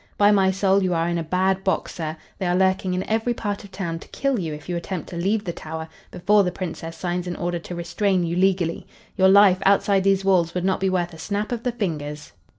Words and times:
By 0.17 0.31
my 0.31 0.49
soul, 0.49 0.81
you 0.81 0.95
are 0.95 1.07
in 1.07 1.19
a 1.19 1.23
bad 1.23 1.63
box, 1.63 1.93
sir. 1.93 2.17
They 2.39 2.47
are 2.47 2.55
lurking 2.55 2.95
in 2.95 3.07
every 3.07 3.35
part 3.35 3.63
of 3.63 3.71
town 3.71 3.99
to 3.99 4.07
kill 4.07 4.39
you 4.39 4.51
if 4.51 4.67
you 4.67 4.75
attempt 4.75 5.09
to 5.09 5.15
leave 5.15 5.43
the 5.45 5.53
Tower 5.53 5.87
before 6.09 6.43
the 6.43 6.51
Princess 6.51 6.97
signs 6.97 7.27
an 7.27 7.35
order 7.35 7.59
to 7.59 7.75
restrain 7.75 8.23
you 8.23 8.35
legally. 8.35 8.87
Your 9.15 9.29
life, 9.29 9.59
outside 9.63 10.03
these 10.03 10.25
walls, 10.25 10.55
would 10.55 10.65
not 10.65 10.79
be 10.79 10.89
worth 10.89 11.13
a 11.13 11.19
snap 11.19 11.51
of 11.51 11.61
the 11.61 11.71
fingers." 11.71 12.31